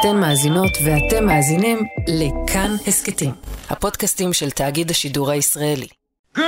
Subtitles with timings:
[0.00, 3.30] אתן מאזינות ואתם מאזינים לכאן הסכתים,
[3.70, 5.86] הפודקאסטים של תאגיד השידור הישראלי.
[6.36, 6.42] Good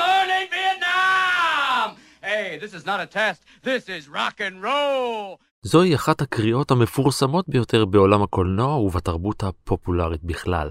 [0.00, 1.88] morning, Vietnam!
[2.22, 5.38] Hey, this is not a test, this is rock and roll!
[5.62, 10.70] זוהי אחת הקריאות המפורסמות ביותר בעולם הקולנוע ובתרבות הפופולרית בכלל.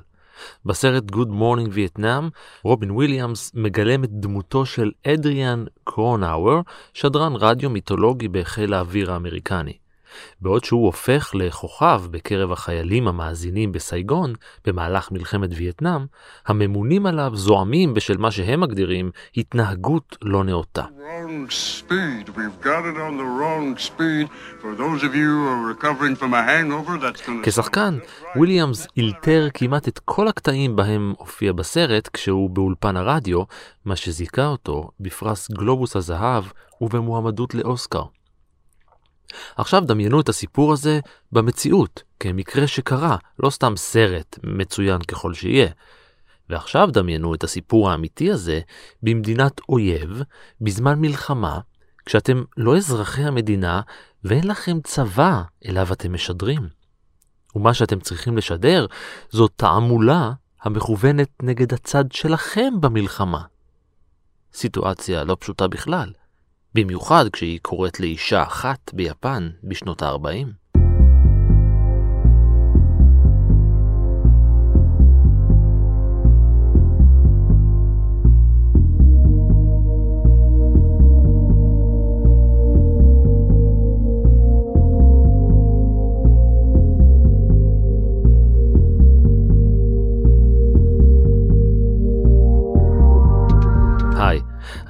[0.65, 2.23] בסרט Good Morning Vietnam,
[2.63, 6.61] רובין וויליאמס מגלם את דמותו של אדריאן קרונאוור,
[6.93, 9.80] שדרן רדיו מיתולוגי בחיל האוויר האמריקני.
[10.41, 14.33] בעוד שהוא הופך לכוכב בקרב החיילים המאזינים בסייגון
[14.65, 16.05] במהלך מלחמת וייטנאם,
[16.47, 20.83] הממונים עליו זועמים בשל מה שהם מגדירים התנהגות לא נאותה.
[27.43, 27.97] כשחקן,
[28.35, 33.43] וויליאמס אילתר כמעט את כל הקטעים בהם הופיע בסרט כשהוא באולפן הרדיו,
[33.85, 36.43] מה שזיכה אותו בפרס גלובוס הזהב
[36.81, 38.03] ובמועמדות לאוסקר.
[39.57, 40.99] עכשיו דמיינו את הסיפור הזה
[41.31, 45.69] במציאות, כמקרה שקרה, לא סתם סרט, מצוין ככל שיהיה.
[46.49, 48.59] ועכשיו דמיינו את הסיפור האמיתי הזה
[49.03, 50.21] במדינת אויב,
[50.61, 51.59] בזמן מלחמה,
[52.05, 53.81] כשאתם לא אזרחי המדינה
[54.23, 56.67] ואין לכם צבא אליו אתם משדרים.
[57.55, 58.85] ומה שאתם צריכים לשדר
[59.29, 63.41] זו תעמולה המכוונת נגד הצד שלכם במלחמה.
[64.53, 66.11] סיטואציה לא פשוטה בכלל,
[66.73, 70.60] במיוחד כשהיא קורית לאישה אחת ביפן בשנות ה-40.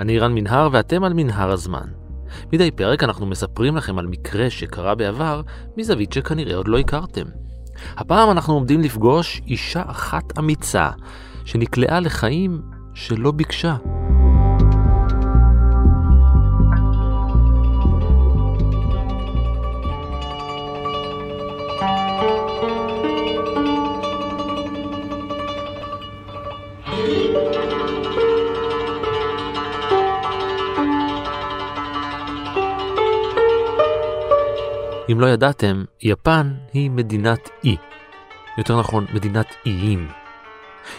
[0.01, 1.87] אני רן מנהר ואתם על מנהר הזמן.
[2.53, 5.41] מדי פרק אנחנו מספרים לכם על מקרה שקרה בעבר
[5.77, 7.25] מזווית שכנראה עוד לא הכרתם.
[7.97, 10.89] הפעם אנחנו עומדים לפגוש אישה אחת אמיצה
[11.45, 12.61] שנקלעה לחיים
[12.93, 13.75] שלא ביקשה.
[35.21, 37.75] לא ידעתם, יפן היא מדינת אי.
[38.57, 40.07] יותר נכון, מדינת איים.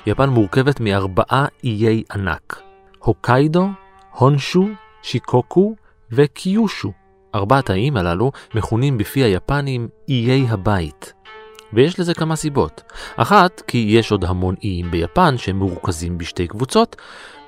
[0.07, 2.63] יפן מורכבת מארבעה איי ענק.
[2.99, 3.69] הוקיידו,
[4.11, 4.69] הונשו,
[5.03, 5.75] שיקוקו
[6.13, 6.93] וקיושו.
[7.35, 11.13] ארבעת האיים הללו מכונים בפי היפנים איי הבית.
[11.73, 12.83] ויש לזה כמה סיבות.
[13.17, 16.97] אחת, כי יש עוד המון איים ביפן שהם מרוכזים בשתי קבוצות,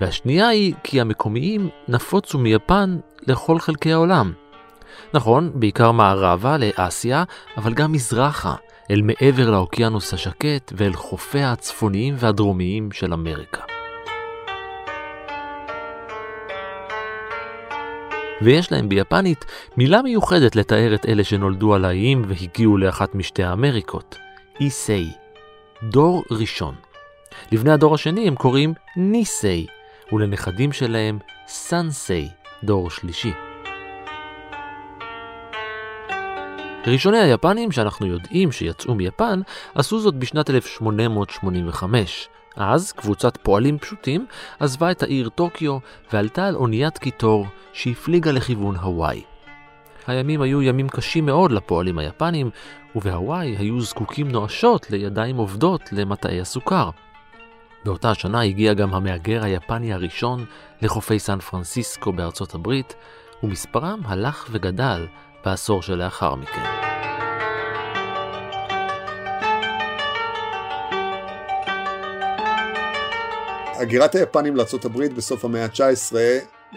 [0.00, 4.32] והשנייה היא כי המקומיים נפוצו מיפן לכל חלקי העולם.
[5.14, 7.24] נכון, בעיקר מערבה לאסיה,
[7.56, 8.54] אבל גם מזרחה,
[8.90, 13.60] אל מעבר לאוקיינוס השקט ואל חופיה הצפוניים והדרומיים של אמריקה.
[18.42, 19.44] ויש להם ביפנית
[19.76, 24.18] מילה מיוחדת לתאר את אלה שנולדו על האיים והגיעו לאחת משתי האמריקות,
[24.60, 25.10] איסי,
[25.82, 26.74] דור ראשון.
[27.52, 29.66] לבני הדור השני הם קוראים ניסי,
[30.12, 32.28] ולנכדים שלהם סנסי,
[32.64, 33.32] דור שלישי.
[36.86, 39.40] ראשוני היפנים שאנחנו יודעים שיצאו מיפן
[39.74, 42.28] עשו זאת בשנת 1885.
[42.56, 44.26] אז קבוצת פועלים פשוטים
[44.60, 45.78] עזבה את העיר טוקיו
[46.12, 49.22] ועלתה על אוניית קיטור שהפליגה לכיוון הוואי.
[50.06, 52.50] הימים היו ימים קשים מאוד לפועלים היפנים,
[52.96, 56.90] ובהוואי היו זקוקים נואשות לידיים עובדות למטעי הסוכר.
[57.84, 60.44] באותה השנה הגיע גם המהגר היפני הראשון
[60.82, 62.94] לחופי סן פרנסיסקו בארצות הברית,
[63.42, 65.06] ומספרם הלך וגדל
[65.44, 66.62] בעשור שלאחר מכן.
[73.80, 76.14] הגירת היפנים לארה"ב בסוף המאה ה-19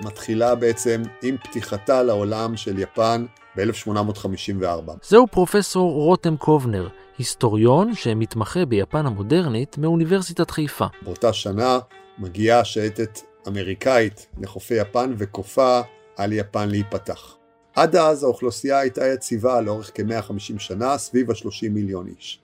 [0.05, 3.25] מתחילה בעצם עם פתיחתה לעולם של יפן
[3.57, 4.91] ב-1854.
[5.03, 6.87] זהו פרופסור רותם קובנר,
[7.17, 10.85] היסטוריון שמתמחה ביפן המודרנית מאוניברסיטת חיפה.
[11.01, 11.79] באותה שנה
[12.17, 15.81] מגיעה שייטת אמריקאית לחופי יפן וכופה
[16.17, 17.36] על יפן להיפתח.
[17.77, 22.39] עד אז האוכלוסייה הייתה יציבה לאורך כ-150 שנה, סביב ה-30 מיליון איש.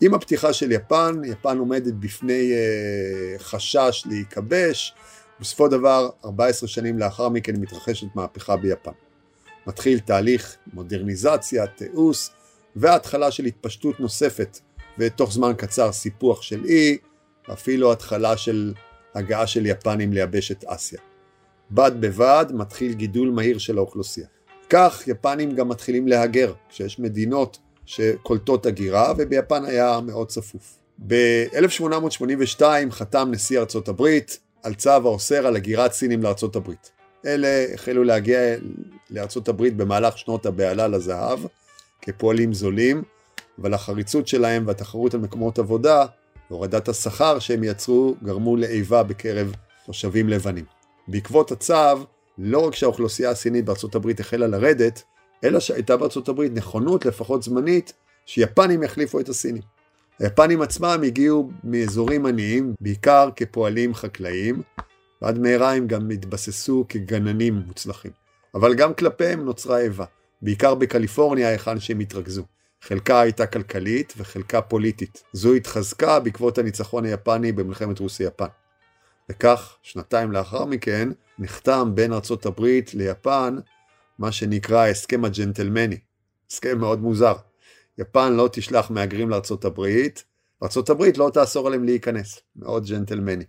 [0.00, 4.94] עם הפתיחה של יפן, יפן עומדת בפני uh, חשש להיכבש,
[5.40, 8.90] בסופו דבר 14 שנים לאחר מכן מתרחשת מהפכה ביפן.
[9.66, 12.30] מתחיל תהליך מודרניזציה, תיעוש
[12.76, 14.58] והתחלה של התפשטות נוספת
[14.98, 16.98] ותוך זמן קצר סיפוח של אי,
[17.48, 18.74] ואפילו התחלה של
[19.14, 21.00] הגעה של יפנים לייבשת אסיה.
[21.70, 24.26] בד בבד מתחיל גידול מהיר של האוכלוסייה.
[24.70, 30.78] כך יפנים גם מתחילים להגר, כשיש מדינות שקולטות הגירה, וביפן היה מאוד צפוף.
[31.06, 36.90] ב-1882 חתם נשיא ארצות הברית על צו האוסר על הגירת סינים לארצות הברית.
[37.26, 38.38] אלה החלו להגיע
[39.10, 41.38] לארצות הברית במהלך שנות הבהלה לזהב,
[42.02, 43.02] כפועלים זולים,
[43.60, 46.06] אבל החריצות שלהם והתחרות על מקומות עבודה
[46.50, 49.52] והורדת השכר שהם יצרו גרמו לאיבה בקרב
[49.86, 50.64] תושבים לבנים.
[51.08, 51.74] בעקבות הצו,
[52.38, 55.02] לא רק שהאוכלוסייה הסינית בארצות הברית החלה לרדת,
[55.44, 57.92] אלא שהייתה בארצות הברית נכונות, לפחות זמנית,
[58.26, 59.62] שיפנים יחליפו את הסינים.
[60.18, 64.62] היפנים עצמם הגיעו מאזורים עניים, בעיקר כפועלים חקלאיים,
[65.22, 68.10] ועד מהרה הם גם התבססו כגננים מוצלחים.
[68.54, 70.04] אבל גם כלפיהם נוצרה איבה,
[70.42, 72.42] בעיקר בקליפורניה היכן שהם התרכזו.
[72.82, 75.22] חלקה הייתה כלכלית וחלקה פוליטית.
[75.32, 78.46] זו התחזקה בעקבות הניצחון היפני במלחמת רוסיה-יפן.
[79.28, 81.08] וכך, שנתיים לאחר מכן,
[81.38, 83.56] נחתם בין ארצות הברית ליפן
[84.18, 85.98] מה שנקרא ההסכם הג'נטלמני.
[86.50, 87.34] הסכם מאוד מוזר.
[87.98, 90.24] יפן לא תשלח מהגרים לארצות הברית,
[90.62, 92.40] ארצות הברית לא תאסור עליהם להיכנס.
[92.56, 93.44] מאוד ג'נטלמני.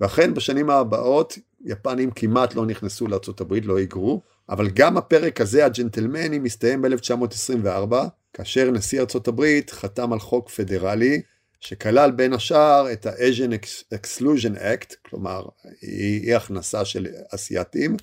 [0.00, 5.64] ואכן בשנים הבאות יפנים כמעט לא נכנסו לארצות הברית, לא היגרו, אבל גם הפרק הזה
[5.66, 7.94] הג'נטלמני מסתיים ב-1924,
[8.32, 11.22] כאשר נשיא ארצות הברית חתם על חוק פדרלי
[11.60, 13.52] שכלל בין השאר את ה-Asian
[13.94, 15.42] Exclusion Act, כלומר
[15.82, 17.96] אי הכנסה של אסייתים,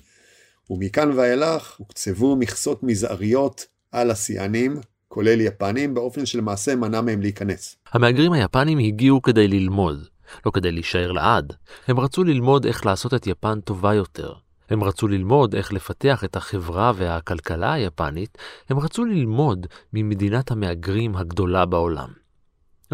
[0.70, 7.76] ומכאן ואילך הוקצבו מכסות מזעריות על אסיינים, כולל יפנים, באופן שלמעשה מנע מהם להיכנס.
[7.92, 10.08] המהגרים היפנים הגיעו כדי ללמוד,
[10.46, 11.52] לא כדי להישאר לעד.
[11.88, 14.32] הם רצו ללמוד איך לעשות את יפן טובה יותר.
[14.70, 21.66] הם רצו ללמוד איך לפתח את החברה והכלכלה היפנית, הם רצו ללמוד ממדינת המהגרים הגדולה
[21.66, 22.23] בעולם.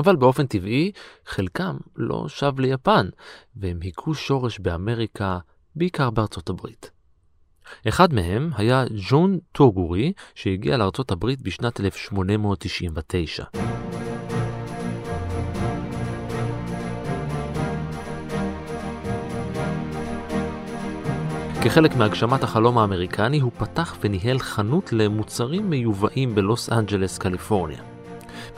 [0.00, 0.92] אבל באופן טבעי,
[1.26, 3.08] חלקם לא שב ליפן,
[3.56, 5.38] והם היכו שורש באמריקה,
[5.76, 6.90] בעיקר בארצות הברית.
[7.88, 13.44] אחד מהם היה ג'ון טוגורי, שהגיע לארצות הברית בשנת 1899.
[21.64, 27.89] כחלק מהגשמת החלום האמריקני, הוא פתח וניהל חנות למוצרים מיובאים בלוס אנג'לס, קליפורניה.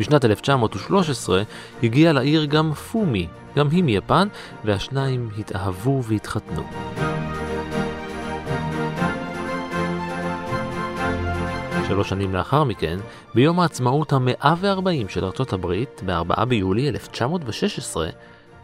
[0.00, 1.42] בשנת 1913
[1.82, 4.28] הגיע לעיר גם פומי, גם היא מיפן,
[4.64, 6.62] והשניים התאהבו והתחתנו.
[11.88, 12.98] שלוש שנים לאחר מכן,
[13.34, 18.08] ביום העצמאות ה-140 של ארצות הברית, ב-4 ביולי 1916,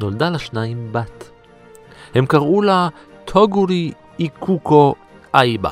[0.00, 1.30] נולדה לשניים בת.
[2.14, 2.88] הם קראו לה
[3.25, 4.94] טוגורי איקוקו
[5.34, 5.70] אייבה.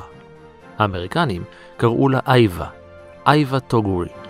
[0.79, 1.45] האמריקנים
[1.77, 2.67] קראו לה אייבה,
[3.27, 4.26] אייבה טוגורי.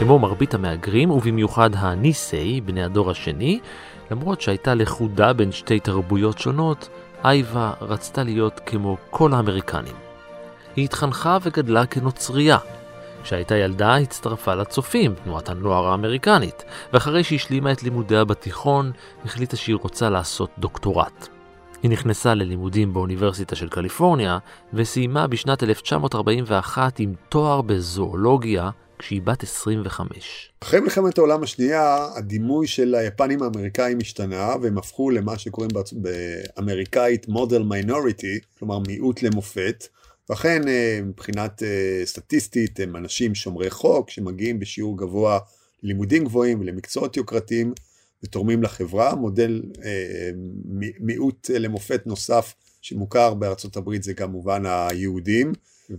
[0.00, 3.60] כמו מרבית המהגרים, ובמיוחד הניסי, בני הדור השני,
[4.10, 6.88] למרות שהייתה לכודה בין שתי תרבויות שונות,
[7.24, 9.94] אייבה רצתה להיות כמו כל האמריקנים.
[10.76, 12.58] היא התחנכה וגדלה כנוצרייה.
[13.22, 18.92] כשהייתה ילדה הצטרפה לצופים, תנועת הנוער האמריקנית, ואחרי שהשלימה את לימודיה בתיכון,
[19.24, 21.28] החליטה שהיא רוצה לעשות דוקטורט.
[21.82, 24.38] היא נכנסה ללימודים באוניברסיטה של קליפורניה,
[24.74, 28.70] וסיימה בשנת 1941 עם תואר בזואולוגיה
[29.00, 30.50] כשהיא בת 25.
[30.60, 37.62] אחרי מלחמת העולם השנייה, הדימוי של היפנים האמריקאים השתנה, והם הפכו למה שקוראים באמריקאית מודל
[37.62, 39.86] מיינוריטי, כלומר מיעוט למופת.
[40.28, 45.38] ואכן, אה, מבחינת אה, סטטיסטית, הם אנשים שומרי חוק, שמגיעים בשיעור גבוה
[45.82, 47.72] ללימודים גבוהים ולמקצועות יוקרתיים,
[48.24, 49.14] ותורמים לחברה.
[49.14, 50.30] מודל אה,
[51.00, 55.52] מיעוט למופת נוסף שמוכר בארצות הברית זה כמובן היהודים.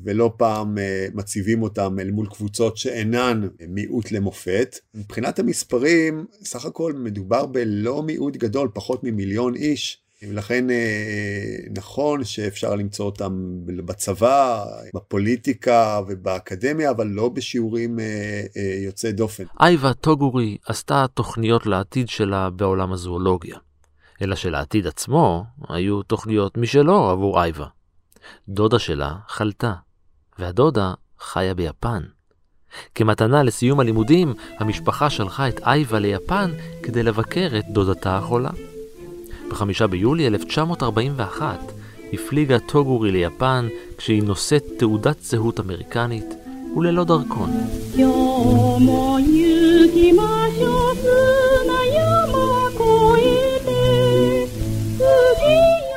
[0.04, 4.80] ולא פעם אה, מציבים אותם אל מול קבוצות שאינן מיעוט למופת.
[4.96, 9.98] מבחינת המספרים, סך הכל מדובר בלא מיעוט גדול, פחות ממיליון איש.
[10.30, 18.44] ולכן אה, נכון שאפשר למצוא אותם בצבא, בפוליטיקה ובאקדמיה, אבל לא בשיעורים אה,
[18.86, 19.44] יוצאי דופן.
[19.60, 23.58] אייבה טוגורי עשתה תוכניות לעתיד שלה בעולם הזואולוגיה.
[24.22, 27.66] אלא שלעתיד עצמו היו תוכניות משלו עבור אייבה.
[28.50, 29.74] דודה שלה חלתה,
[30.40, 32.04] והדודה חיה ביפן.
[32.96, 36.51] כמתנה לסיום הלימודים, המשפחה שלחה את אייבה ליפן
[36.84, 38.50] כדי לבקר את דודתה החולה.
[39.50, 41.60] ב-5 ביולי 1941
[42.13, 46.25] הפליגה טוגורי ליפן כשהיא נושאת תעודת זהות אמריקנית
[46.78, 47.50] וללא דרכון.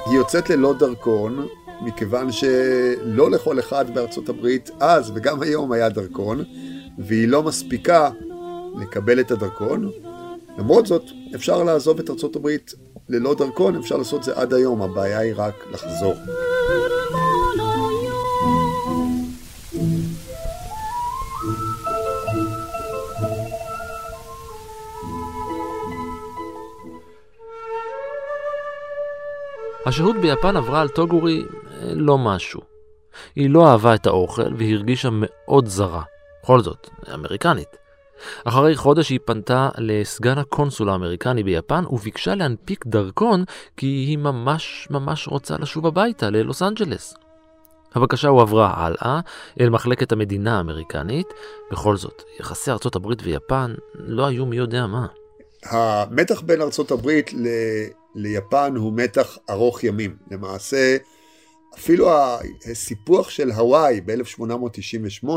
[0.06, 1.46] היא יוצאת ללא דרכון
[1.84, 6.44] מכיוון שלא לכל אחד בארצות הברית אז וגם היום היה דרכון,
[6.98, 8.10] והיא לא מספיקה
[8.80, 9.90] לקבל את הדרכון.
[10.58, 11.02] למרות זאת,
[11.34, 12.74] אפשר לעזוב את ארצות הברית
[13.08, 16.14] ללא דרכון, אפשר לעשות זה עד היום, הבעיה היא רק לחזור.
[29.86, 31.44] השהות ביפן עברה על טוגורי
[31.82, 32.60] לא משהו.
[33.36, 36.02] היא לא אהבה את האוכל והרגישה מאוד זרה.
[36.42, 37.76] בכל זאת, אמריקנית.
[38.44, 43.44] אחרי חודש היא פנתה לסגן הקונסול האמריקני ביפן וביקשה להנפיק דרכון
[43.76, 47.14] כי היא ממש ממש רוצה לשוב הביתה ללוס אנג'לס.
[47.94, 49.20] הבקשה הועברה הלאה
[49.60, 51.26] אל מחלקת המדינה האמריקנית.
[51.72, 55.06] בכל זאת, יחסי ארצות הברית ויפן לא היו מי יודע מה.
[55.64, 57.46] המתח בין ארצות הברית ל...
[58.14, 60.16] ליפן הוא מתח ארוך ימים.
[60.30, 60.96] למעשה,
[61.78, 62.10] אפילו
[62.70, 65.28] הסיפוח של הוואי ב-1898,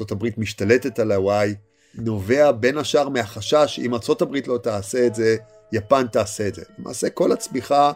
[0.00, 1.54] ארה"ב משתלטת על הוואי,
[1.94, 5.36] נובע בין השאר מהחשש אם ארה"ב לא תעשה את זה,
[5.72, 6.62] יפן תעשה את זה.
[6.78, 7.92] למעשה כל הצמיחה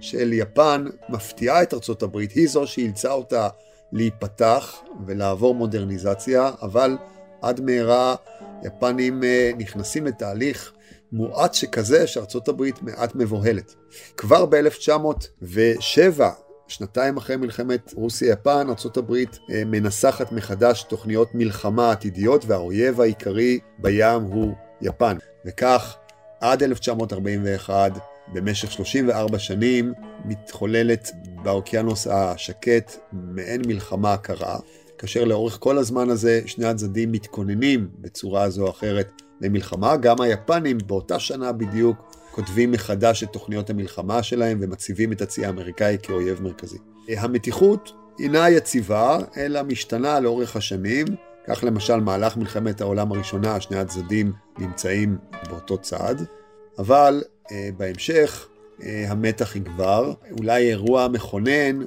[0.00, 3.48] של יפן מפתיעה את ארה"ב, היא זו שאילצה אותה
[3.92, 6.96] להיפתח ולעבור מודרניזציה, אבל
[7.42, 8.14] עד מהרה
[8.64, 10.72] יפנים אה, נכנסים לתהליך
[11.12, 12.04] מואץ שכזה
[12.48, 13.74] הברית מעט מבוהלת.
[14.16, 16.20] כבר ב-1907,
[16.72, 24.54] שנתיים אחרי מלחמת רוסיה-יפן, הברית אה, מנסחת מחדש תוכניות מלחמה עתידיות והאויב העיקרי בים הוא
[24.80, 25.16] יפן.
[25.46, 25.96] וכך
[26.40, 27.92] עד 1941,
[28.32, 29.92] במשך 34 שנים,
[30.24, 31.10] מתחוללת
[31.42, 34.58] באוקיינוס השקט מעין מלחמה קרה,
[34.98, 39.96] כאשר לאורך כל הזמן הזה שני הצדדים מתכוננים בצורה זו או אחרת למלחמה.
[39.96, 45.96] גם היפנים באותה שנה בדיוק כותבים מחדש את תוכניות המלחמה שלהם ומציבים את הצי האמריקאי
[46.02, 46.78] כאויב מרכזי.
[47.08, 51.06] המתיחות אינה יציבה, אלא משתנה לאורך השנים.
[51.46, 55.16] כך למשל מהלך מלחמת העולם הראשונה, שני הצדדים נמצאים
[55.50, 56.14] באותו צד,
[56.78, 57.22] אבל
[57.52, 58.48] אה, בהמשך
[58.82, 60.12] אה, המתח יגבר.
[60.38, 61.80] אולי אירוע מכונן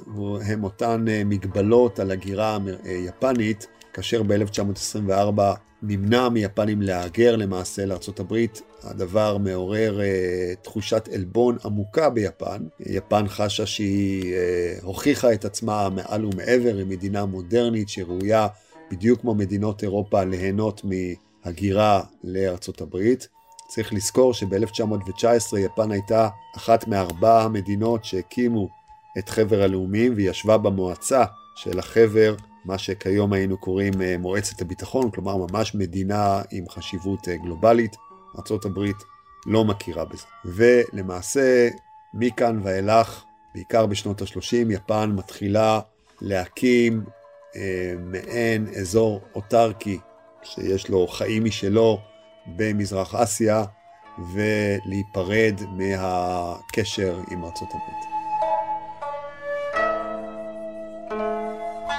[0.46, 5.40] הם אותן אה, מגבלות על הגירה היפנית, כאשר ב-1924
[5.82, 8.36] נמנע מיפנים להגר למעשה לארה"ב,
[8.82, 12.62] הדבר מעורר אה, תחושת עלבון עמוקה ביפן.
[12.80, 18.48] יפן חשה שהיא אה, הוכיחה את עצמה מעל ומעבר, היא מדינה מודרנית שראויה
[18.90, 22.96] בדיוק כמו מדינות אירופה ליהנות מהגירה לארה"ב.
[23.68, 28.68] צריך לזכור שב-1919 יפן הייתה אחת מארבע המדינות שהקימו
[29.18, 31.24] את חבר הלאומים והיא ישבה במועצה
[31.56, 37.96] של החבר מה שכיום היינו קוראים אה, מועצת הביטחון, כלומר ממש מדינה עם חשיבות גלובלית.
[38.38, 38.80] ארה"ב
[39.46, 40.26] לא מכירה בזה.
[40.44, 41.68] ולמעשה,
[42.14, 43.24] מכאן ואילך,
[43.54, 45.80] בעיקר בשנות ה-30, יפן מתחילה
[46.20, 47.04] להקים
[47.56, 49.98] אה, מעין אזור אוטרקי
[50.42, 52.00] שיש לו חיים משלו
[52.46, 53.64] במזרח אסיה,
[54.32, 58.15] ולהיפרד מהקשר עם ארצות הברית.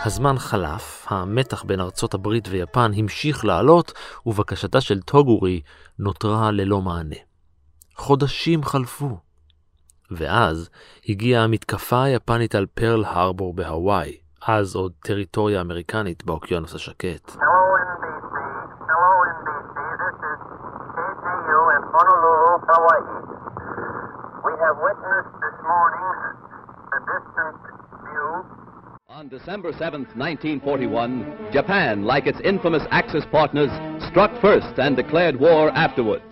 [0.07, 3.93] הזמן חלף, המתח בין ארצות הברית ויפן המשיך לעלות,
[4.25, 5.61] ובקשתה של טוגורי
[5.99, 7.15] נותרה ללא מענה.
[7.95, 9.17] חודשים חלפו.
[10.11, 10.69] ואז
[11.09, 17.31] הגיעה המתקפה היפנית על פרל הרבור בהוואי, אז עוד טריטוריה אמריקנית באוקיינוס השקט.
[17.31, 17.66] We
[29.17, 33.71] On December 7, 1941, Japan, like its infamous Axis partners,
[34.07, 36.23] struck first and declared war afterwards.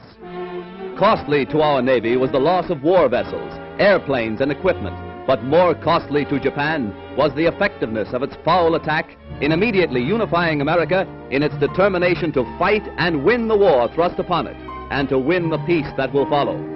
[0.96, 5.74] Costly to our Navy was the loss of war vessels, airplanes, and equipment, but more
[5.74, 11.42] costly to Japan was the effectiveness of its foul attack in immediately unifying America in
[11.42, 14.58] its determination to fight and win the war thrust upon it,
[14.92, 16.75] and to win the peace that will follow.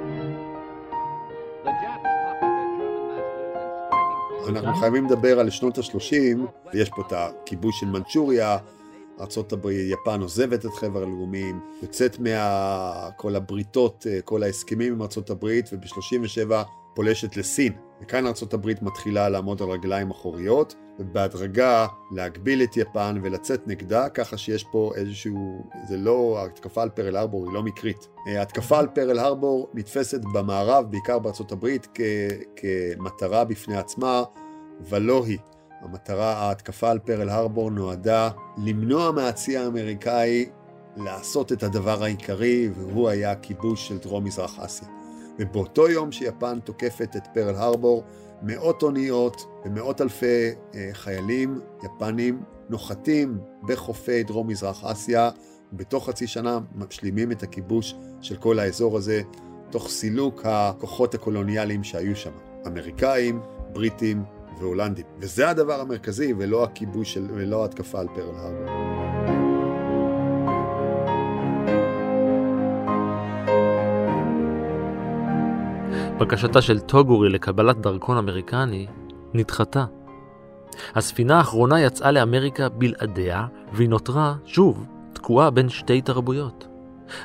[4.50, 6.40] אנחנו חייבים לדבר על שנות ה-30,
[6.74, 8.58] ויש פה את הכיבוש של מנצ'וריה,
[9.20, 16.52] ארה"ב, יפן עוזבת את חבר הלאומים, יוצאת מכל הבריתות, כל ההסכמים עם ארה"ב, וב-37
[16.96, 17.74] פולשת לסין.
[18.02, 24.64] וכאן ארה"ב מתחילה לעמוד על רגליים אחוריות, ובהדרגה להגביל את יפן ולצאת נגדה, ככה שיש
[24.64, 28.08] פה איזשהו, זה לא, התקפה על פרל הרבור היא לא מקרית.
[28.38, 32.02] ההתקפה על פרל הרבור נתפסת במערב, בעיקר בארצות הברית, כ-
[32.56, 34.24] כמטרה בפני עצמה,
[34.82, 35.40] ולא היא.
[35.82, 40.50] המטרה, ההתקפה על פרל הרבור נועדה למנוע מהצי האמריקאי
[40.98, 44.88] לעשות את הדבר העיקרי, והוא היה הכיבוש של דרום מזרח אסיה.
[45.40, 48.04] ובאותו יום שיפן תוקפת את פרל הרבור,
[48.42, 55.30] מאות אוניות ומאות אלפי אה, חיילים יפנים נוחתים בחופי דרום מזרח אסיה,
[55.74, 59.22] ובתוך חצי שנה משלימים את הכיבוש של כל האזור הזה.
[59.70, 62.32] תוך סילוק הכוחות הקולוניאליים שהיו שם,
[62.68, 63.42] אמריקאים,
[63.74, 64.24] בריטים
[64.60, 65.06] והולנדים.
[65.20, 68.99] וזה הדבר המרכזי, ולא הכיבוש של, ולא ההתקפה על פרל הרבר.
[76.20, 78.88] בקשתה של טוגורי לקבלת דרכון אמריקני
[79.34, 79.86] נדחתה.
[80.96, 86.68] הספינה האחרונה יצאה לאמריקה בלעדיה, והיא נותרה, שוב, תקועה בין שתי תרבויות.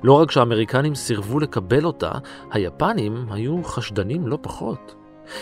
[0.03, 2.11] לא רק שהאמריקנים סירבו לקבל אותה,
[2.51, 4.95] היפנים היו חשדנים לא פחות.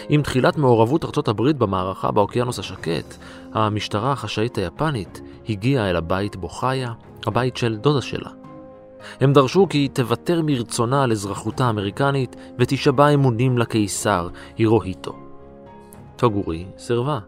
[0.09, 3.17] עם תחילת מעורבות ארצות הברית במערכה באוקיינוס השקט,
[3.53, 6.93] המשטרה החשאית היפנית הגיעה אל הבית בו חיה,
[7.27, 8.42] הבית של דודה שלה.
[9.21, 14.29] הם דרשו כי תוותר מרצונה על אזרחותה האמריקנית ותישבע אמונים לקיסר
[14.59, 15.13] הירוהיטו.
[16.17, 17.19] טוגורי סירבה,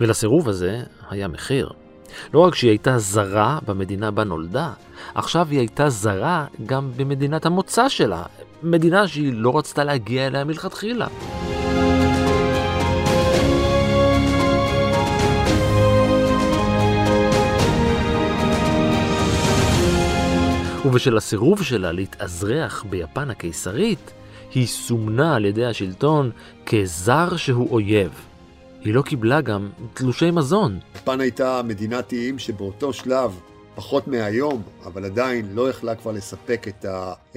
[0.00, 1.70] ולסירוב הזה היה מחיר.
[2.34, 4.72] לא רק שהיא הייתה זרה במדינה בה נולדה,
[5.14, 8.22] עכשיו היא הייתה זרה גם במדינת המוצא שלה,
[8.62, 11.06] מדינה שהיא לא רצתה להגיע אליה מלכתחילה.
[20.84, 24.12] ובשל הסירוב שלה להתאזרח ביפן הקיסרית,
[24.54, 26.30] היא סומנה על ידי השלטון
[26.66, 28.12] כזר שהוא אויב.
[28.80, 30.78] היא לא קיבלה גם תלושי מזון.
[30.94, 33.40] יפן הייתה מדינת איים שבאותו שלב,
[33.74, 36.84] פחות מהיום, אבל עדיין לא יכלה כבר לספק את,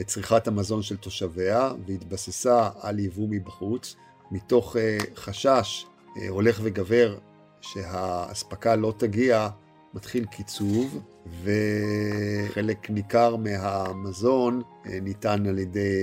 [0.05, 3.95] צריכת המזון של תושביה, והתבססה על יבוא מבחוץ,
[4.31, 4.79] מתוך uh,
[5.15, 7.17] חשש uh, הולך וגבר
[7.61, 9.49] שהאספקה לא תגיע,
[9.93, 16.01] מתחיל קיצוב, וחלק ניכר מהמזון אה, ניתן על ידי,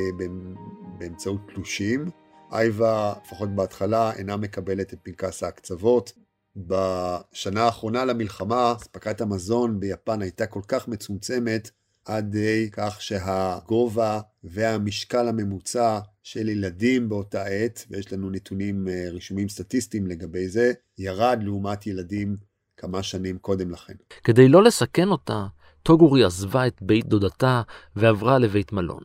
[0.99, 2.11] באמצעות תלושים.
[2.53, 6.13] אייבה, לפחות בהתחלה, אינה מקבלת את פנקס ההקצוות.
[6.57, 11.71] בשנה האחרונה למלחמה, אספקת המזון ביפן הייתה כל כך מצומצמת,
[12.05, 12.37] עד
[12.73, 20.49] כך שהגובה והמשקל הממוצע של ילדים באותה עת, ויש לנו נתונים אה, רישומים סטטיסטיים לגבי
[20.49, 22.37] זה, ירד לעומת ילדים
[22.81, 23.93] כמה שנים קודם לכן.
[24.25, 25.47] כדי לא לסכן אותה,
[25.83, 27.63] טוגורי עזבה את בית דודתה
[27.97, 29.03] ועברה לבית מלון.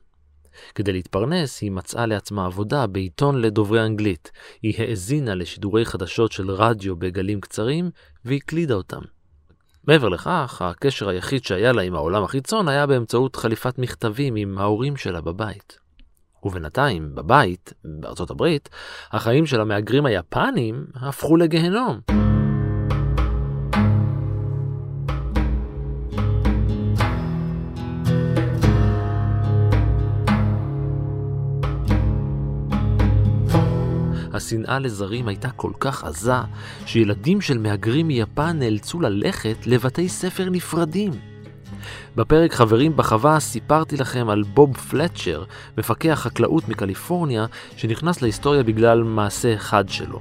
[0.76, 4.32] כדי להתפרנס, היא מצאה לעצמה עבודה בעיתון לדוברי אנגלית.
[4.62, 7.90] היא האזינה לשידורי חדשות של רדיו בגלים קצרים
[8.26, 9.02] והקלידה אותם.
[9.88, 14.98] מעבר לכך, הקשר היחיד שהיה לה עם העולם החיצון היה באמצעות חליפת מכתבים עם ההורים
[14.98, 15.78] שלה בבית.
[16.44, 18.70] ובינתיים, בבית, בארצות הברית,
[19.12, 22.25] החיים של המהגרים היפנים הפכו לגיהנום.
[34.36, 36.34] השנאה לזרים הייתה כל כך עזה,
[36.86, 41.12] שילדים של מהגרים מיפן נאלצו ללכת לבתי ספר נפרדים.
[42.16, 45.44] בפרק חברים בחווה סיפרתי לכם על בוב פלצ'ר,
[45.78, 47.46] מפקח חקלאות מקליפורניה,
[47.78, 50.20] שנכנס להיסטוריה בגלל מעשה אחד שלו.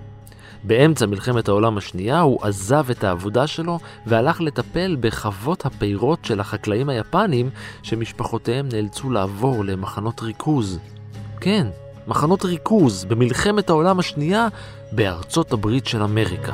[0.66, 6.88] באמצע מלחמת העולם השנייה הוא עזב את העבודה שלו והלך לטפל בחוות הפירות של החקלאים
[6.88, 7.50] היפנים
[7.82, 10.78] שמשפחותיהם נאלצו לעבור למחנות ריכוז.
[11.40, 11.66] כן,
[12.06, 14.48] מחנות ריכוז במלחמת העולם השנייה
[14.92, 16.52] בארצות הברית של אמריקה.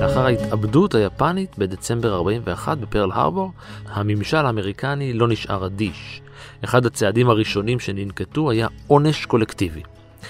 [0.00, 3.52] לאחר ההתאבדות היפנית בדצמבר 41 בפרל הרבור,
[3.86, 6.22] הממשל האמריקני לא נשאר אדיש.
[6.64, 9.82] אחד הצעדים הראשונים שננקטו היה עונש קולקטיבי.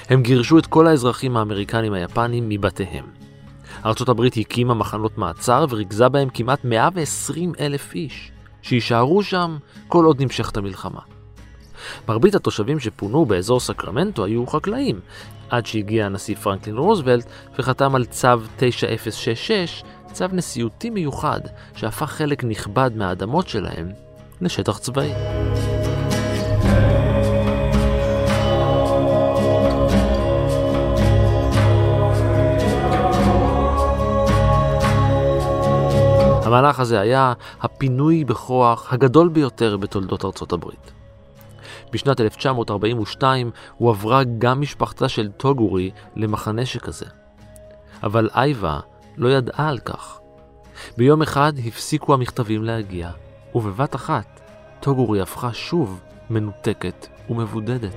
[0.08, 3.17] הם גירשו את כל האזרחים האמריקנים היפנים מבתיהם.
[3.86, 9.56] ארצות הברית הקימה מחנות מעצר וריכזה בהם כמעט 120 אלף איש, שיישארו שם
[9.88, 11.00] כל עוד נמשכת המלחמה.
[12.08, 15.00] מרבית התושבים שפונו באזור סקרמנטו היו חקלאים,
[15.50, 17.26] עד שהגיע הנשיא פרנקלין רוזוולט
[17.58, 21.40] וחתם על צו 9066, צו נשיאותי מיוחד
[21.74, 23.88] שהפך חלק נכבד מהאדמות שלהם
[24.40, 25.12] לשטח צבאי.
[36.58, 40.92] המהלך הזה היה הפינוי בכוח הגדול ביותר בתולדות ארצות הברית.
[41.92, 47.06] בשנת 1942 הועברה גם משפחתה של טוגורי למחנה שכזה.
[48.02, 48.80] אבל אייבה
[49.16, 50.18] לא ידעה על כך.
[50.96, 53.10] ביום אחד הפסיקו המכתבים להגיע,
[53.54, 54.40] ובבת אחת
[54.80, 57.94] טוגורי הפכה שוב מנותקת ומבודדת.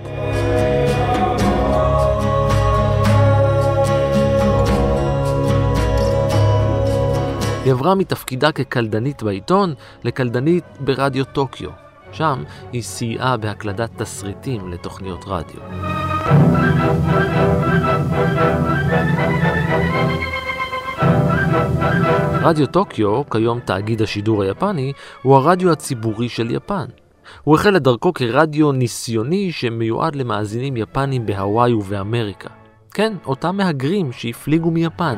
[7.64, 11.70] היא עברה מתפקידה כקלדנית בעיתון לקלדנית ברדיו טוקיו.
[12.12, 15.60] שם היא סייעה בהקלדת תסריטים לתוכניות רדיו.
[22.42, 26.86] רדיו טוקיו, כיום תאגיד השידור היפני, הוא הרדיו הציבורי של יפן.
[27.44, 32.50] הוא החל את דרכו כרדיו ניסיוני שמיועד למאזינים יפנים בהוואי ובאמריקה.
[32.94, 35.16] כן, אותם מהגרים שהפליגו מיפן.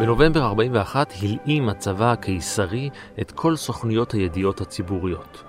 [0.00, 5.42] בנובמבר 41 הלאים הצבא הקיסרי את כל סוכניות הידיעות הציבוריות.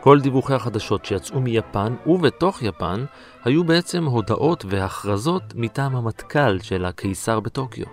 [0.00, 3.04] כל דיווחי החדשות שיצאו מיפן ובתוך יפן
[3.44, 7.86] היו בעצם הודעות והכרזות מטעם המטכ"ל של הקיסר בטוקיו.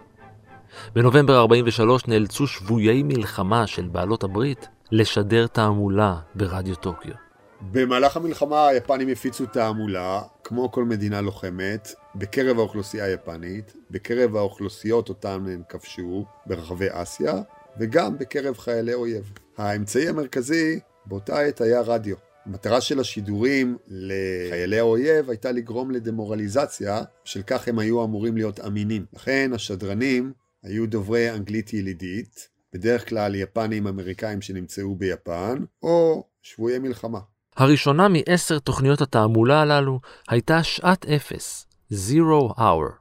[0.96, 7.14] בנובמבר 43 נאלצו שבויי מלחמה של בעלות הברית לשדר תעמולה ברדיו טוקיו.
[7.62, 15.46] במהלך המלחמה היפנים הפיצו תעמולה, כמו כל מדינה לוחמת, בקרב האוכלוסייה היפנית, בקרב האוכלוסיות אותן
[15.48, 17.42] הם כבשו ברחבי אסיה,
[17.80, 19.32] וגם בקרב חיילי אויב.
[19.58, 22.16] האמצעי המרכזי באותה עת היה רדיו.
[22.46, 29.06] המטרה של השידורים לחיילי האויב הייתה לגרום לדמורליזציה, של כך הם היו אמורים להיות אמינים.
[29.14, 37.20] לכן השדרנים היו דוברי אנגלית ילידית, בדרך כלל יפנים אמריקאים שנמצאו ביפן, או שבויי מלחמה.
[37.58, 40.00] הראשונה מעשר תוכניות התעמולה הללו
[40.30, 42.92] הייתה שעת אפס, Zero Hour.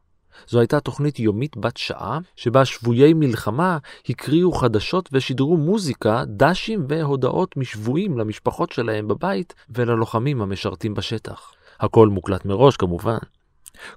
[0.48, 7.56] זו הייתה תוכנית יומית בת שעה, שבה שבויי מלחמה הקריאו חדשות ושידרו מוזיקה, דשים והודעות
[7.56, 11.52] משבויים למשפחות שלהם בבית וללוחמים המשרתים בשטח.
[11.80, 13.18] הכל מוקלט מראש כמובן.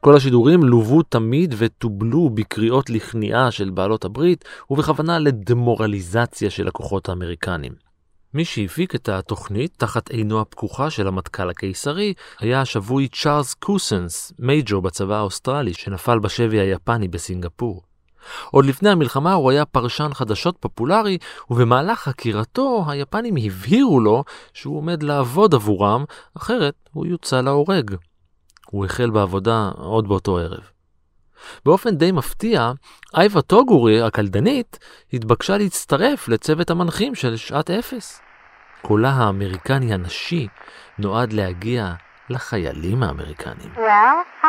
[0.02, 7.88] כל השידורים לוו תמיד וטובלו בקריאות לכניעה של בעלות הברית ובכוונה לדמורליזציה של הכוחות האמריקנים.
[8.34, 14.82] מי שהפיק את התוכנית תחת עינו הפקוחה של המטכ"ל הקיסרי היה השבוי צ'ארלס קוסנס, מייג'ור
[14.82, 17.82] בצבא האוסטרלי שנפל בשבי היפני בסינגפור.
[18.52, 21.18] עוד לפני המלחמה הוא היה פרשן חדשות פופולרי,
[21.50, 26.06] ובמהלך חקירתו היפנים הבהירו לו שהוא עומד לעבוד עבורם,
[26.38, 27.96] אחרת הוא יוצא להורג.
[28.72, 30.79] הוא החל בעבודה עוד באותו ערב.
[31.65, 32.71] באופן די מפתיע,
[33.17, 34.80] אייבה טוגורי, הקלדנית,
[35.13, 38.21] התבקשה להצטרף לצוות המנחים של שעת אפס.
[38.82, 40.47] קולה האמריקני הנשי
[40.99, 41.86] נועד להגיע
[42.30, 43.69] לחיילים האמריקנים.
[43.75, 44.45] Well?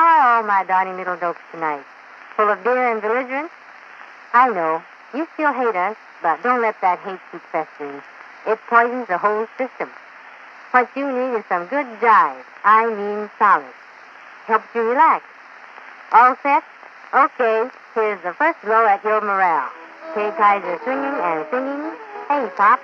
[17.13, 19.69] Okay, here's the first blow at your morale.
[20.15, 21.91] Kay Kaiser swinging and singing.
[22.29, 22.79] Hey, Pop,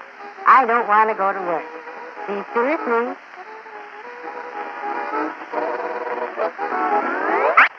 [0.44, 1.68] I don't want to go to work.
[2.26, 3.14] These two listening.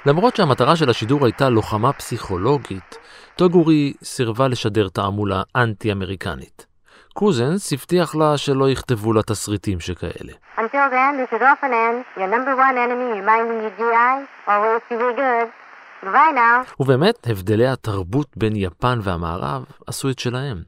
[0.05, 2.97] למרות שהמטרה של השידור הייתה לוחמה פסיכולוגית,
[3.35, 6.65] טוגורי סירבה לשדר תעמולה אנטי-אמריקנית.
[7.13, 10.33] קוזנס הבטיח לה שלא יכתבו לה תסריטים שכאלה.
[10.57, 14.97] Until then, this is Orphan Ann, your number one enemy reminding you GI, always to
[14.97, 15.66] be good.
[16.03, 16.73] Goodbye now.
[16.79, 20.63] ובאמת, הבדלי התרבות בין יפן והמערב עשו את שלהם.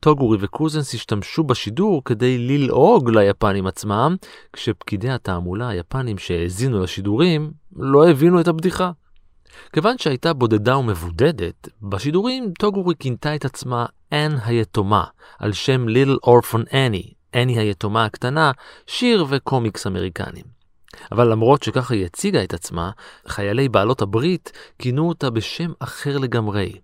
[0.00, 4.16] טוגורי וקוזנס השתמשו בשידור כדי ללעוג ליפנים עצמם,
[4.52, 8.90] כשפקידי התעמולה היפנים שהאזינו לשידורים לא הבינו את הבדיחה.
[9.72, 15.04] כיוון שהייתה בודדה ומבודדת, בשידורים טוגורי כינתה את עצמה אן היתומה,
[15.38, 18.50] על שם ליל אורפון אני, אני היתומה הקטנה,
[18.86, 20.63] שיר וקומיקס אמריקנים.
[21.12, 22.90] אבל למרות שככה היא הציגה את עצמה,
[23.28, 26.78] חיילי בעלות הברית כינו אותה בשם אחר לגמרי,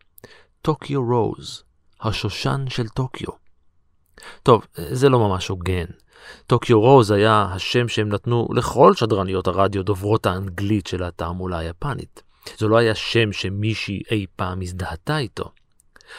[0.63, 1.63] טוקיו רוז,
[2.01, 3.29] השושן של טוקיו.
[4.43, 5.85] טוב, זה לא ממש הוגן.
[6.47, 12.23] טוקיו רוז היה השם שהם נתנו לכל שדרניות הרדיו דוברות האנגלית של התעמולה היפנית.
[12.59, 15.53] זה לא היה שם שמישהי אי פעם הזדהתה איתו,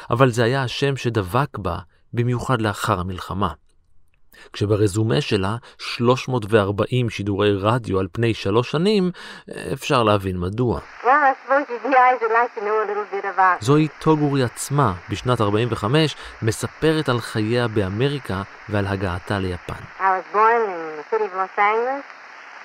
[0.09, 1.79] אבל זה היה השם שדבק בה
[2.13, 3.53] במיוחד לאחר המלחמה.
[4.53, 9.11] כשברזומה שלה 340 שידורי רדיו על פני שלוש שנים,
[9.73, 10.79] אפשר להבין מדוע.
[13.59, 19.83] זוהי טוגורי עצמה, בשנת 45, מספרת על חייה באמריקה ועל הגעתה ליפן.
[19.99, 22.03] I was born in the city of Los Angeles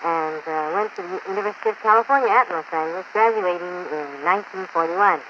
[0.04, 5.20] and uh, went to the University of California at Los Angeles, graduating in 1941.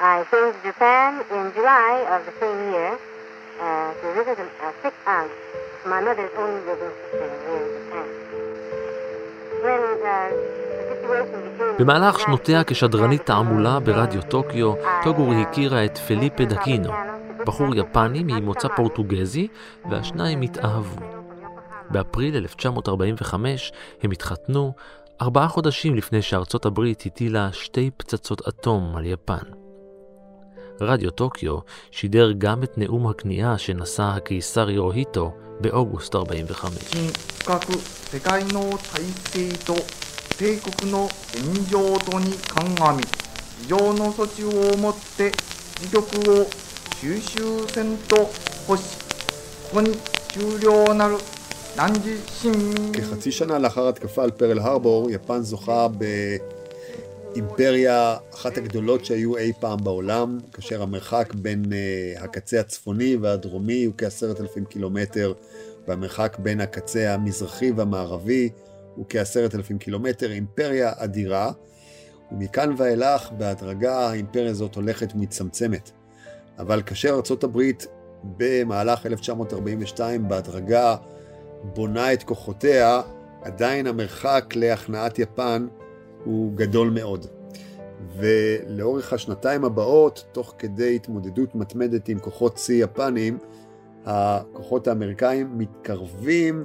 [0.00, 2.98] I came to Japan in July of the same year
[3.58, 5.30] to visit a, a sick aunt,
[5.86, 8.08] my mother's only living sister in Japan.
[11.78, 16.90] במהלך שנותיה כשדרנית תעמולה ברדיו טוקיו, טוגורי הכירה את פליפה דקינו,
[17.46, 19.48] בחור יפני ממוצא פורטוגזי,
[19.90, 21.00] והשניים התאהבו.
[21.90, 24.72] באפריל 1945 הם התחתנו,
[25.22, 29.67] ארבעה חודשים לפני שארצות הברית הטילה שתי פצצות אטום על יפן.
[30.81, 31.57] רדיו טוקיו
[31.91, 36.77] שידר גם את נאום הכניעה שנשא הקיסר ירוהיטו באוגוסט 45.
[36.91, 37.11] 新
[37.45, 37.73] 各
[38.11, 39.75] 世界の体制と
[40.37, 43.03] 帝国の現状とに鑑み
[43.61, 45.31] 非常の措置をもって
[45.79, 46.47] 自局を
[46.99, 48.29] 収集せんと
[48.67, 48.97] 欲し
[49.71, 49.91] ここに
[50.29, 51.17] 終了なる
[51.75, 55.87] 汝親民 כחצי שנה לאחר התקפה על פרל הרבור, יפן זוכה
[57.32, 63.94] באימפריה אחת הגדולות שהיו אי פעם בעולם, כאשר המרחק בין uh, הקצה הצפוני והדרומי הוא
[63.98, 65.32] כעשרת אלפים קילומטר,
[65.88, 68.48] והמרחק בין הקצה המזרחי והמערבי
[68.94, 71.52] הוא כעשרת אלפים קילומטר, אימפריה אדירה,
[72.32, 75.90] ומכאן ואילך בהדרגה האימפריה הזאת הולכת ומצטמצמת.
[76.58, 77.86] אבל כאשר ארצות הברית
[78.36, 80.96] במהלך 1942 בהדרגה
[81.64, 83.00] בונה את כוחותיה,
[83.42, 85.66] עדיין המרחק להכנעת יפן
[86.24, 87.26] הוא גדול מאוד.
[88.18, 93.38] ולאורך השנתיים הבאות, תוך כדי התמודדות מתמדת עם כוחות צי יפנים,
[94.04, 96.64] הכוחות האמריקאים מתקרבים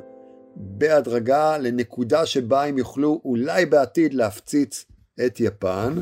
[0.55, 4.85] בהדרגה לנקודה שבה הם יוכלו אולי בעתיד להפציץ
[5.25, 5.93] את יפן,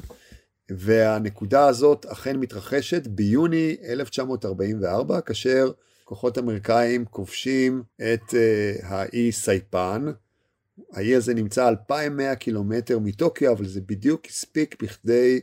[0.71, 5.71] והנקודה הזאת אכן מתרחשת ביוני 1944, כאשר
[6.03, 10.05] כוחות אמריקאים כובשים את uh, האי סייפן.
[10.93, 15.39] האי הזה נמצא 2,100 קילומטר מטוקיו, אבל זה בדיוק הספיק בכדי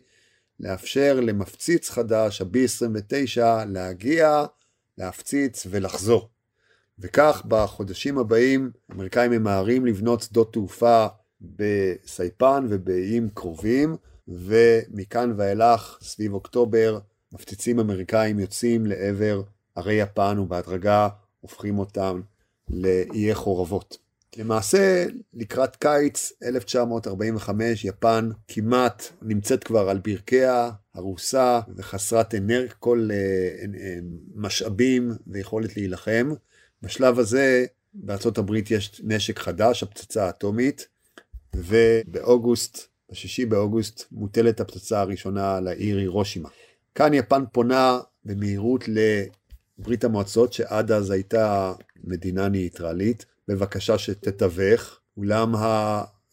[0.60, 4.44] לאפשר למפציץ חדש, ה-B-29, להגיע,
[4.98, 6.28] להפציץ ולחזור.
[6.98, 11.06] וכך בחודשים הבאים האמריקאים ממהרים לבנות שדות תעופה
[11.40, 13.96] בסייפן ובאיים קרובים,
[14.28, 16.98] ומכאן ואילך, סביב אוקטובר,
[17.32, 19.42] מפציצים אמריקאים יוצאים לעבר
[19.74, 21.08] ערי יפן ובהדרגה
[21.40, 22.20] הופכים אותם
[22.68, 24.07] לאיי חורבות.
[24.36, 33.64] למעשה, לקראת קיץ 1945, יפן כמעט נמצאת כבר על ברכיה, הרוסה וחסרת אנרג, כל uh,
[33.64, 33.68] uh,
[34.34, 36.30] משאבים ויכולת להילחם.
[36.82, 37.66] בשלב הזה,
[38.36, 40.88] הברית יש נשק חדש, הפצצה האטומית,
[41.56, 42.78] ובאוגוסט,
[43.10, 46.48] בשישי באוגוסט, מוטלת הפצצה הראשונה על העיר הירושימה.
[46.94, 51.72] כאן יפן פונה במהירות לברית המועצות, שעד אז הייתה
[52.04, 55.54] מדינה ניטרלית, בבקשה שתתווך, אולם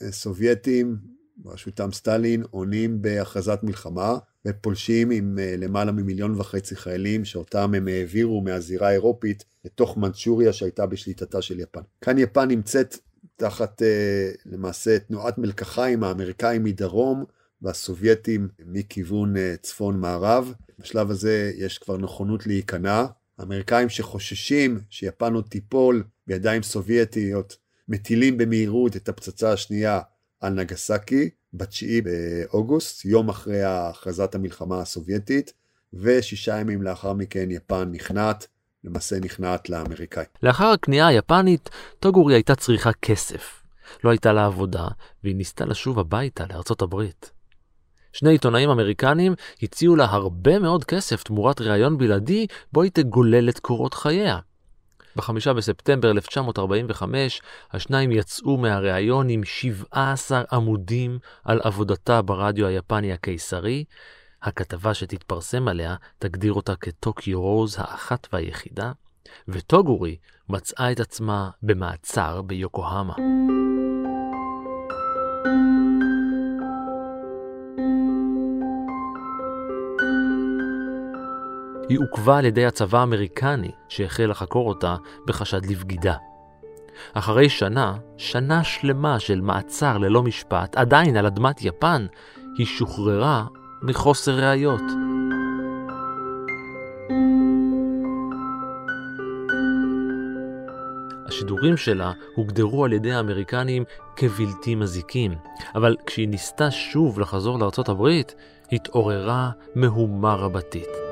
[0.02, 0.98] הסובייטים,
[1.38, 8.42] בראשותם סטלין, עונים בהכרזת מלחמה, ופולשים עם אה, למעלה ממיליון וחצי חיילים, שאותם הם העבירו
[8.42, 11.82] מהזירה האירופית לתוך מנצ'וריה שהייתה בשליטתה של יפן.
[12.02, 12.98] כאן יפן נמצאת
[13.36, 17.26] תחת אה, למעשה תנועת מלקחיים, האמריקאים מדרום
[17.62, 20.54] והסובייטים מכיוון אה, צפון מערב.
[20.80, 23.06] בשלב הזה יש כבר נכונות להיכנע.
[23.38, 27.58] האמריקאים שחוששים שיפן עוד תיפול בידיים סובייטיות,
[27.88, 30.02] מטילים במהירות את הפצצה השנייה
[30.40, 35.54] על נגסקי ב-9 באוגוסט, יום אחרי הכרזת המלחמה הסובייטית,
[35.94, 38.48] ושישה ימים לאחר מכן יפן נכנעת,
[38.84, 40.26] למעשה נכנעת לאמריקאים.
[40.44, 43.62] לאחר הכניעה היפנית, טוגורי הייתה צריכה כסף.
[44.04, 44.88] לא הייתה לה עבודה,
[45.24, 47.32] והיא ניסתה לשוב הביתה לארצות הברית.
[48.14, 49.34] שני עיתונאים אמריקנים
[49.64, 54.40] הציעו לה הרבה מאוד כסף תמורת ראיון בלעדי בו היא תגולל את קורות חייה.
[55.16, 63.84] בחמישה בספטמבר 1945, השניים יצאו מהראיון עם 17 עמודים על עבודתה ברדיו היפני הקיסרי.
[64.42, 68.92] הכתבה שתתפרסם עליה תגדיר אותה כטוקיו רוז האחת והיחידה,
[69.48, 70.18] וטוגורי
[70.50, 73.14] מצאה את עצמה במעצר ביוקוהמה.
[81.90, 84.96] היא עוכבה על ידי הצבא האמריקני שהחל לחקור אותה
[85.26, 86.16] בחשד לבגידה.
[87.14, 92.06] אחרי שנה, שנה שלמה של מעצר ללא משפט, עדיין על אדמת יפן,
[92.58, 93.46] היא שוחררה
[93.82, 94.82] מחוסר ראיות.
[101.28, 103.84] השידורים שלה הוגדרו על ידי האמריקנים
[104.16, 105.36] כבלתי מזיקים,
[105.76, 108.36] אבל כשהיא ניסתה שוב לחזור לארצות הברית,
[108.72, 111.05] התעוררה מהומה רבתית.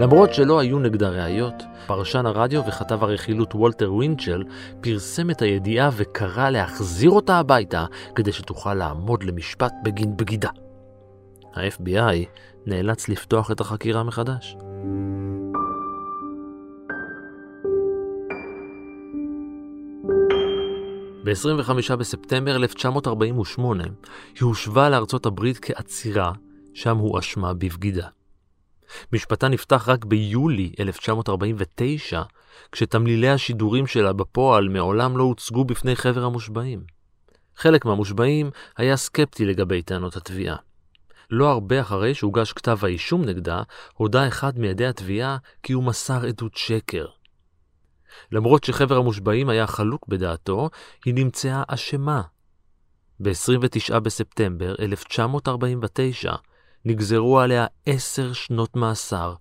[0.00, 4.44] למרות שלא היו נגדה ראיות, פרשן הרדיו וכתב הרכילות וולטר וינצ'ל
[4.80, 10.48] פרסם את הידיעה וקרא להחזיר אותה הביתה כדי שתוכל לעמוד למשפט בגין בגידה.
[11.54, 12.26] ה-FBI
[12.66, 14.56] נאלץ לפתוח את החקירה מחדש.
[21.24, 26.32] ב-25 בספטמבר 1948 היא הושבה לארצות הברית כעצירה,
[26.74, 28.06] שם הואשמה בבגידה.
[29.12, 32.22] משפטה נפתח רק ביולי 1949,
[32.72, 36.96] כשתמלילי השידורים שלה בפועל מעולם לא הוצגו בפני חבר המושבעים.
[37.56, 40.56] חלק מהמושבעים היה סקפטי לגבי טענות התביעה.
[41.30, 43.62] לא הרבה אחרי שהוגש כתב האישום נגדה,
[43.94, 47.06] הודה אחד מעדי התביעה כי הוא מסר עדות שקר.
[48.32, 50.70] למרות שחבר המושבעים היה חלוק בדעתו,
[51.04, 52.22] היא נמצאה אשמה.
[53.20, 56.34] ב-29 בספטמבר 1949
[56.88, 59.34] נגזרו עליה עשר שנות מאסר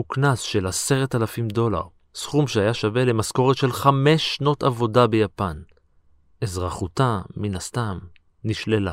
[0.00, 1.82] וקנס של עשרת אלפים דולר,
[2.14, 5.56] סכום שהיה שווה למשכורת של חמש שנות עבודה ביפן.
[6.42, 7.98] אזרחותה, מן הסתם,
[8.44, 8.92] נשללה.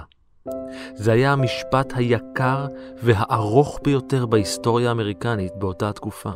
[0.95, 2.67] זה היה המשפט היקר
[3.03, 6.31] והארוך ביותר בהיסטוריה האמריקנית באותה התקופה.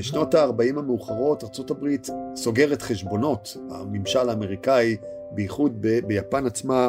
[0.00, 1.86] בשנות ה-40 המאוחרות ארה"ב
[2.36, 4.96] סוגרת חשבונות, הממשל האמריקאי,
[5.30, 6.88] בייחוד ב- ביפן עצמה,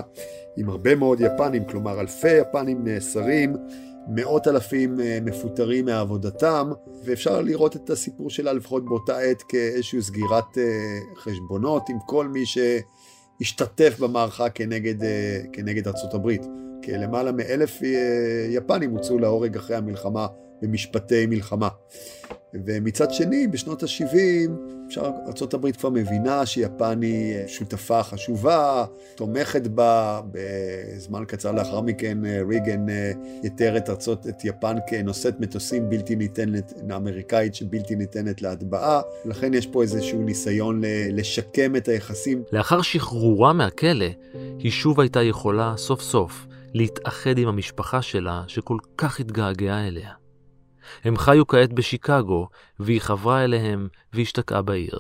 [0.58, 3.56] עם הרבה מאוד יפנים, כלומר אלפי יפנים נאסרים,
[4.08, 6.72] מאות אלפים אה, מפוטרים מעבודתם,
[7.06, 12.44] ואפשר לראות את הסיפור שלה לפחות באותה עת כאיזושהי סגירת אה, חשבונות עם כל מי
[12.46, 16.46] שהשתתף במערכה כנגד, אה, כנגד הברית.
[16.84, 17.80] כלמעלה מאלף
[18.50, 20.28] יפנים הוצאו להורג אחרי המלחמה
[20.62, 21.70] במשפטי מלחמה.
[22.54, 24.50] ומצד שני, בשנות ה-70,
[24.98, 30.22] ארה"ב כבר מבינה שיפן היא שותפה חשובה, תומכת בה.
[30.32, 32.18] בזמן קצר לאחר מכן,
[32.50, 32.86] ריגן
[33.44, 39.02] יתר את ארצות, את יפן כנושאת מטוסים בלתי ניתנת, אמריקאית שבלתי ניתנת להטבעה.
[39.26, 42.44] לכן יש פה איזשהו ניסיון לשקם את היחסים.
[42.52, 44.08] לאחר שחרורה מהכלא,
[44.60, 50.21] היא שוב הייתה יכולה סוף סוף להתאחד עם המשפחה שלה, שכל כך התגעגעה אליה.
[51.04, 52.50] הם חיו כעת בשיקגו,
[52.80, 55.00] והיא חברה אליהם והשתקעה בעיר.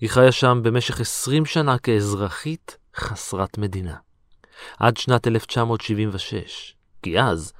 [0.00, 3.96] היא חיה שם במשך 20 שנה כאזרחית חסרת מדינה.
[4.78, 7.52] עד שנת 1976, כי אז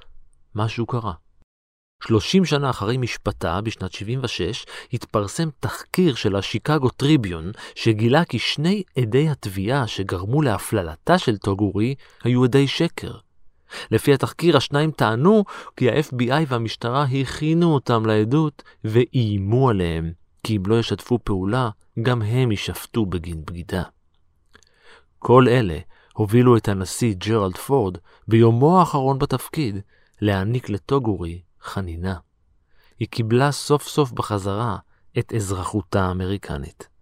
[0.55, 1.13] משהו קרה.
[2.03, 9.29] 30 שנה אחרי משפטה, בשנת 76, התפרסם תחקיר של השיקגו טריביון, שגילה כי שני עדי
[9.29, 13.13] התביעה שגרמו להפללתה של טוגורי היו עדי שקר.
[13.91, 15.43] לפי התחקיר, השניים טענו
[15.77, 20.11] כי ה-FBI והמשטרה הכינו אותם לעדות ואיימו עליהם,
[20.43, 21.69] כי אם לא ישתפו פעולה,
[22.01, 23.83] גם הם יישפטו בגין בגידה.
[25.19, 25.77] כל אלה
[26.13, 29.77] הובילו את הנשיא ג'רלד פורד ביומו האחרון בתפקיד
[30.21, 32.15] להעניק לטוגורי חנינה.
[32.99, 34.77] היא קיבלה סוף סוף בחזרה
[35.19, 36.92] את אזרחותה האמריקנית.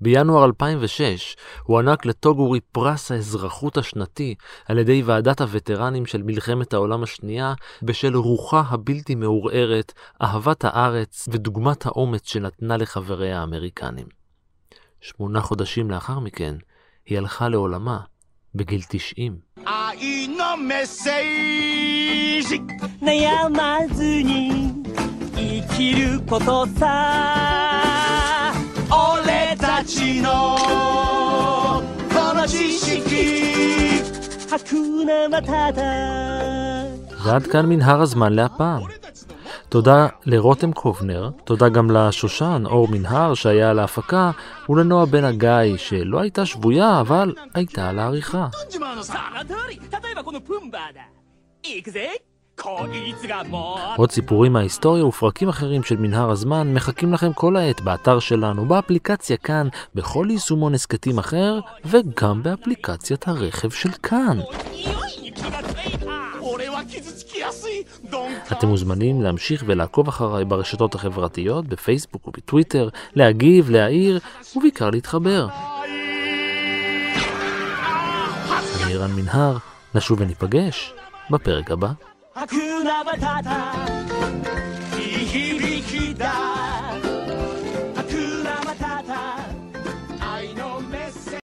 [0.00, 4.34] בינואר 2006 הוענק לטוגורי פרס האזרחות השנתי
[4.66, 11.86] על ידי ועדת הווטרנים של מלחמת העולם השנייה בשל רוחה הבלתי מעורערת, אהבת הארץ ודוגמת
[11.86, 14.06] האומץ שנתנה לחבריה האמריקנים.
[15.00, 16.54] שמונה חודשים לאחר מכן
[17.06, 17.98] היא הלכה לעולמה
[18.54, 19.38] בגיל 90.
[23.02, 24.84] 悩まずに
[25.34, 27.85] 生きることさ
[37.25, 38.81] ועד כאן מנהר הזמן להפעם.
[39.69, 44.31] תודה לרותם קובנר, תודה גם לשושן אור מנהר שהיה על ההפקה,
[44.69, 48.47] ולנועה בן הגיא שלא הייתה שבויה אבל הייתה על העריכה.
[53.95, 59.37] עוד סיפורים מההיסטוריה ופרקים אחרים של מנהר הזמן מחכים לכם כל העת באתר שלנו, באפליקציה
[59.37, 64.39] כאן, בכל יישומון הסכתים אחר, וגם באפליקציית הרכב של כאן.
[68.51, 74.19] אתם מוזמנים להמשיך ולעקוב אחריי ברשתות החברתיות, בפייסבוק ובטוויטר, להגיב, להעיר,
[74.55, 75.47] ובעיקר להתחבר.
[78.85, 79.57] אני רן מנהר,
[79.95, 80.93] נשוב וניפגש
[81.31, 81.89] בפרק הבא.
[82.39, 83.73] 悪なばただ。
[84.99, 86.46] いい響きだ